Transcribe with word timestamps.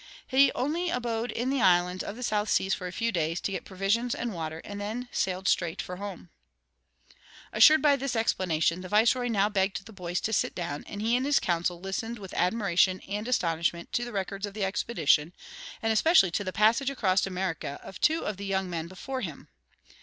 He 0.25 0.51
only 0.53 0.89
abode 0.89 1.29
in 1.31 1.51
the 1.51 1.61
islands 1.61 2.03
of 2.03 2.15
the 2.15 2.23
South 2.23 2.49
Seas 2.49 2.73
for 2.73 2.87
a 2.87 2.91
few 2.91 3.11
days, 3.11 3.39
to 3.41 3.51
get 3.51 3.65
provisions 3.65 4.15
and 4.15 4.33
water, 4.33 4.59
and 4.65 4.81
then 4.81 5.07
sailed 5.11 5.47
straight 5.47 5.79
for 5.79 5.97
home." 5.97 6.31
Assured 7.53 7.83
by 7.83 7.95
this 7.95 8.15
explanation, 8.15 8.81
the 8.81 8.89
viceroy 8.89 9.27
now 9.27 9.47
begged 9.47 9.85
the 9.85 9.93
boys 9.93 10.19
to 10.21 10.33
sit 10.33 10.55
down, 10.55 10.83
and 10.87 11.03
he 11.03 11.15
and 11.15 11.23
his 11.23 11.39
council 11.39 11.79
listened 11.79 12.17
with 12.17 12.33
admiration 12.33 12.99
and 13.01 13.27
astonishment 13.27 13.91
to 13.93 14.03
the 14.03 14.11
records 14.11 14.47
of 14.47 14.55
the 14.55 14.65
expedition, 14.65 15.33
and 15.83 15.93
especially 15.93 16.31
to 16.31 16.43
the 16.43 16.51
passage 16.51 16.89
across 16.89 17.27
America 17.27 17.79
of 17.83 18.01
two 18.01 18.25
of 18.25 18.37
the 18.37 18.45
young 18.47 18.67
men 18.71 18.87
before 18.87 19.21
him. 19.21 19.49